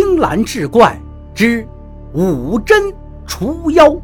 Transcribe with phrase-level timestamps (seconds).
[0.00, 0.96] 青蓝志怪
[1.34, 1.66] 之
[2.14, 2.94] 五针
[3.26, 4.00] 除妖。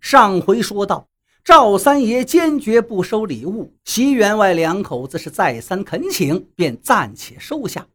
[0.00, 1.06] 上回说到，
[1.44, 7.86] 赵三爷坚决不收礼物，席员外两口子是再三恳请，便暂且收下。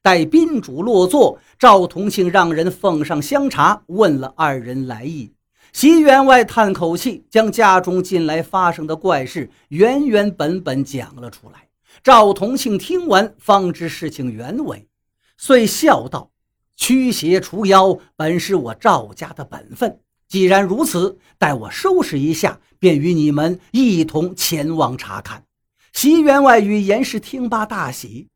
[0.00, 5.30] 待宾主落座，赵同庆让人奉上香茶，问了二人来意。
[5.72, 11.68] 席员外叹口气，将家中近来发生的怪事原原本本讲了出来。
[12.02, 14.88] 赵同庆听完，方知事情原委，
[15.36, 16.30] 遂笑道
[16.76, 25.44] ：“驱邪除妖本是我赵家的本分，既然如此，待我收拾一下，便与你们一同前往查看。”
[25.92, 28.28] 席员外与严氏听罢大喜，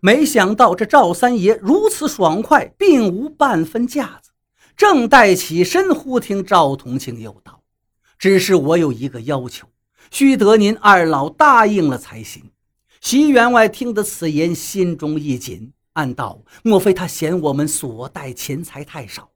[0.00, 4.29] 没想到这赵三爷如此爽快，并无半分架子。
[4.76, 7.62] 正待起身，忽听赵同庆又道
[8.18, 9.68] ：“只是我有一个要求，
[10.10, 12.50] 须得您二老答应了才行。”
[13.00, 19.30] 席员外听得此言，心中一紧，暗道：“莫非他嫌我们所带钱财太少？”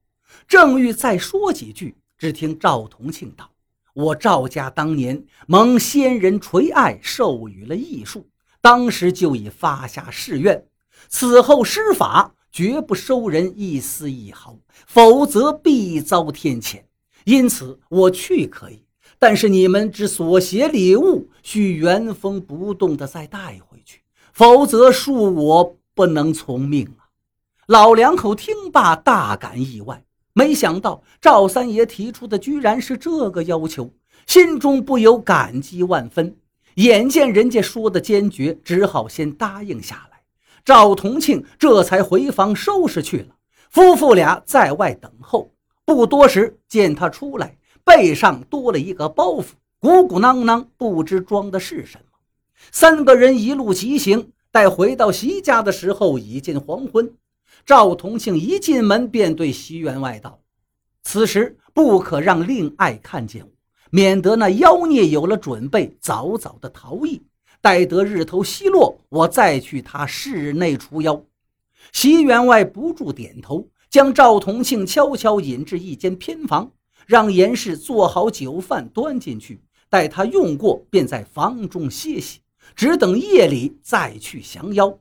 [0.46, 3.50] 正欲再说几句，只听赵同庆道
[3.94, 8.28] ：“我赵家当年蒙先人垂爱，授予了艺术，
[8.60, 10.66] 当时就已发下誓愿，
[11.08, 16.82] 此后施法。”绝不收人一丝一毫，否则必遭天谴。
[17.24, 18.84] 因此我去可以，
[19.18, 24.02] 但是你们之所携礼物，需原封不动的再带回去，
[24.32, 27.10] 否则恕我不能从命啊！
[27.66, 33.90] 老两口听罢大感意外，没想到赵三爷提出的居然是这个要求，
[34.28, 36.36] 心中不由感激万分。
[36.76, 40.13] 眼见人家说的坚决，只好先答应下来。
[40.64, 43.36] 赵同庆这才回房收拾去了。
[43.68, 45.50] 夫妇俩在外等候，
[45.84, 49.46] 不多时见他出来，背上多了一个包袱，
[49.78, 52.04] 鼓鼓囊囊，不知装的是什么。
[52.70, 57.12] 三个人一路疾行，待回到席家的时候，已近黄昏。
[57.66, 60.38] 赵同庆一进门便对席员外道
[61.02, 63.50] ：“此时不可让令爱看见我，
[63.90, 67.22] 免得那妖孽有了准备，早早的逃逸。”
[67.64, 71.18] 待得日头西落，我再去他室内除妖。
[71.94, 76.70] 席员外不住点头，将赵同庆悄悄引至一间偏房，
[77.06, 82.40] 让严氏做好酒饭端进去，待他用过，便在房中歇息，
[82.76, 84.98] 只等夜里再去降妖。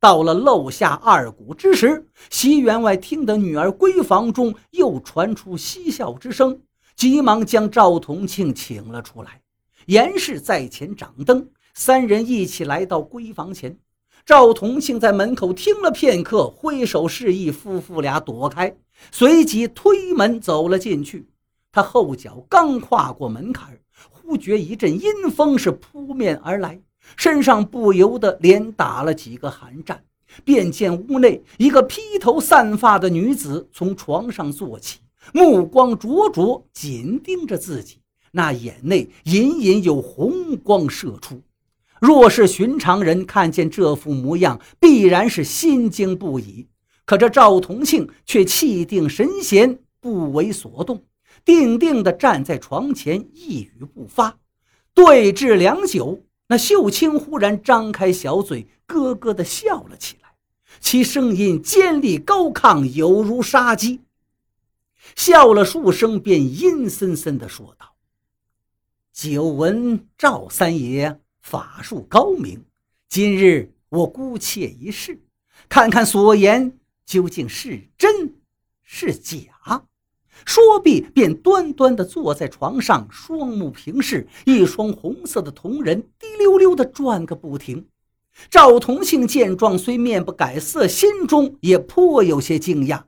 [0.00, 6.60] 到了漏下二鼓之时，席员外听得女儿闺房中又传出嬉笑之声，
[6.96, 9.40] 急忙将赵同庆请了出来。
[9.86, 11.48] 严氏在前掌灯。
[11.74, 13.78] 三人一起来到闺房前，
[14.26, 18.76] 赵同庆在门口听了片刻，挥手示意夫妇俩躲开，
[19.10, 21.26] 随即推门走了进去。
[21.72, 23.78] 他后脚刚跨过门槛，
[24.10, 26.80] 忽觉一阵阴风是扑面而来，
[27.16, 30.02] 身上不由得连打了几个寒战。
[30.44, 35.00] 便见屋内一个披头散发的女子从床上坐起，
[35.32, 37.98] 目光灼灼，紧盯着自己，
[38.30, 41.42] 那眼内隐隐有红光射出。
[42.00, 46.66] 若是寻常人看见这副模样，必然是心惊不已。
[47.04, 51.04] 可这赵同庆却气定神闲，不为所动，
[51.44, 54.38] 定定地站在床前，一语不发。
[54.94, 60.30] 对峙良久，那秀清忽然张开小嘴，咯咯地笑了起来，
[60.80, 64.00] 其声音尖利高亢，犹如杀鸡。
[65.16, 67.94] 笑了数声，便阴森森地说道
[69.12, 72.64] ：“久闻赵三爷。”法术高明，
[73.08, 75.20] 今日我姑且一试，
[75.68, 78.34] 看看所言究竟是真
[78.82, 79.86] 是假。
[80.46, 87.86] 说毕，便端端地坐在床上，双目平视，一双红色的瞳仁滴溜溜地转个不停。
[88.48, 93.02] 赵同庆见状，虽面不改色，心中也颇有些惊讶。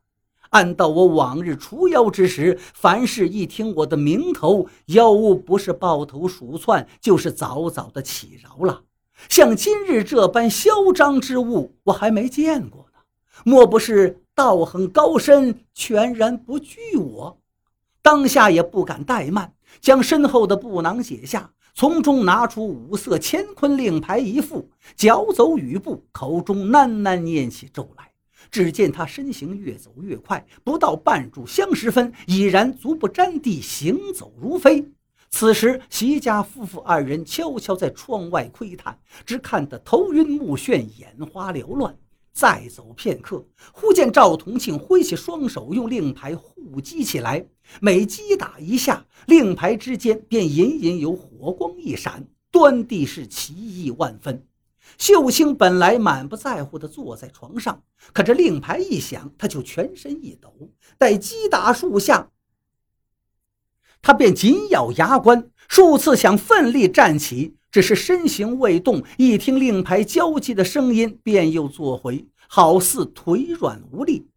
[0.52, 8.82] 按道我往日除妖之时，凡是一听我的名头，妖物不是抱头鼠窜，就是早早的起饶了。
[9.30, 12.98] 像今日这般嚣张之物，我还没见过呢。
[13.44, 17.38] 莫不是道行高深，全然不惧我？
[18.02, 28.11] 当下也不敢怠慢，将身后的布囊解下，从中拿出五色乾坤令牌一副，脚走雨步，口中喃喃念起咒来。
[28.50, 34.86] 只见他身形越走越快，不到半炷香时分，已然足不沾地，行走如飞。
[35.30, 41.96] 此时，席家夫妇二人悄悄在窗外窥探，只看得头晕目眩，眼花缭乱。
[42.34, 47.46] 再走片刻，忽见赵同庆挥起双手，用令牌互击起来。
[47.80, 52.26] 每击打一下，令牌之间便隐隐有火光一闪。
[52.50, 54.46] 端地是奇异万分。
[54.98, 57.82] 秀清本来满不在乎地坐在床上，
[58.12, 60.52] 可这令牌一响，他就全身一抖。
[60.98, 62.30] 待击打数下，
[64.00, 69.02] 他便紧咬牙关，数次想奋力站起，只是身形未动。
[69.16, 74.28] 一听令牌焦急的声音，便又坐回，好似腿软无力。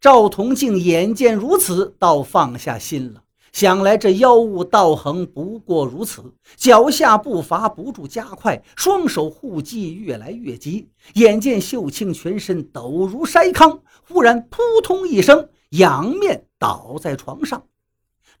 [0.00, 3.23] 赵同敬眼见如此，倒放下心了。
[3.54, 6.24] 想来这妖物道行不过如此，
[6.56, 10.88] 脚下步伐不住加快，双手护击越来越急。
[11.14, 13.78] 眼见秀清全身抖如筛糠，
[14.08, 17.62] 忽然扑通一声，仰面倒在床上。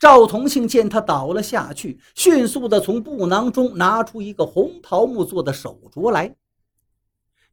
[0.00, 6.34] 赵同庆见他倒了下去，迅速地从布囊中拿出一个红桃木做的手镯来。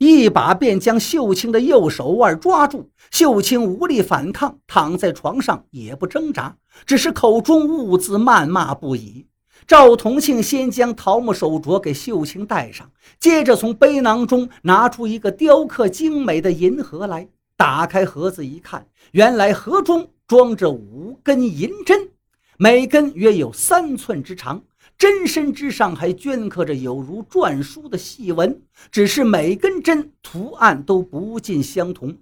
[0.04, 6.58] 一把便将秀清的右手腕抓住，秀清无力反抗，躺在床上也不挣扎，
[6.88, 9.28] 只是口中兀自谩骂不已。
[9.68, 12.90] 赵同庆先将桃木手镯给秀清戴上，
[13.20, 22.10] 接着从背囊中拿出一个雕刻精美的银盒来，打开盒子一看，原来盒中装着五根银针，
[22.58, 24.64] 每根约有三寸之长。
[25.02, 28.62] 针身之上还镌刻着有如篆书的细纹，
[28.92, 32.20] 只是每根针图案都不尽相同。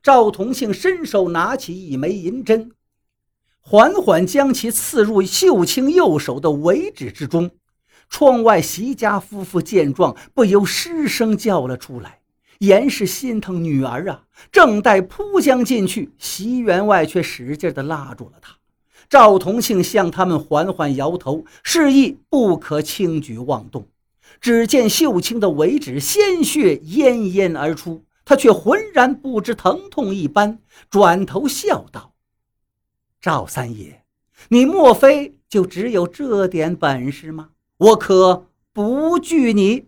[0.00, 2.70] 赵同庆伸手拿起一枚银针，
[3.58, 7.50] 缓缓将其刺入秀清右手的尾指之中。
[8.08, 12.20] 窗外席家夫妇见状，不由失声叫了出来。
[12.60, 14.22] 严氏心疼女儿啊，
[14.52, 18.59] 正待扑将进去，席员外却使劲地拉住了他。
[19.08, 23.88] 赵同庆向他们缓缓摇头，示意不可轻举妄动。
[24.40, 30.58] 只见秀清的尾指鲜血奄奄而出，他却浑然不知疼痛一般，
[30.88, 32.12] 转头笑道
[33.20, 34.02] ：“赵三爷，
[34.48, 37.50] 你莫非就只有这点本事吗？
[37.78, 39.86] 我可不惧你。”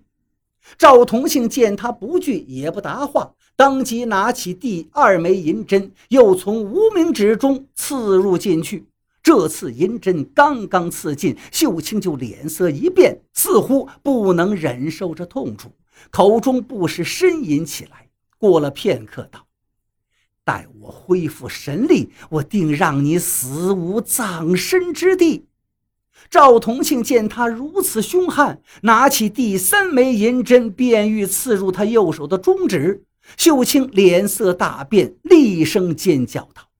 [0.76, 8.86] 赵同庆见他不惧，也不答话，当即拿起第二枚银针，又从无名指中刺入进去。
[9.22, 15.70] 这次银针刚刚刺进，秀清就脸色一变，似乎不能忍受这痛楚，
[16.10, 18.08] 口中不时呻吟起来。
[18.38, 19.46] 过了片刻，道
[20.44, 25.46] ：“待我恢复神力，我定让你死无葬身之地。”
[26.28, 33.04] 赵同庆见他如此凶悍，拿起第三枚银针，便欲刺入他右手的中指。
[33.36, 36.70] 秀清脸色大变，厉声尖叫道：“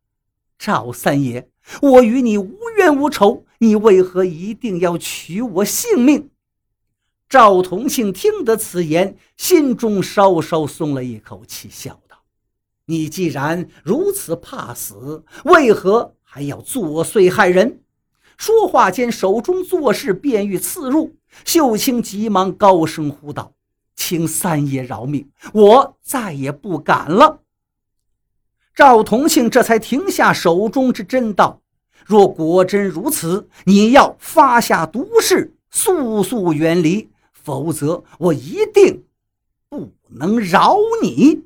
[0.59, 1.49] 赵三爷！”
[1.81, 6.31] 我与你无冤无仇，你为何一定要取我性命？
[7.29, 12.19] 赵同庆听得此言，心中稍稍松了一口气，笑道
[12.87, 17.81] ：“你既然如此怕死，为何还要作祟害人？”
[18.37, 21.17] 说话间，手中做事便欲刺入。
[21.45, 23.55] 秀清急忙高声呼道
[23.97, 27.42] ：“请三爷饶命，我再也不敢了。”
[28.75, 31.61] 赵同庆这才停下手中之针，道
[32.07, 39.05] ：“若果真如此，你要发下毒誓，速速远离，否则我一定
[39.69, 41.45] 不能饶你。”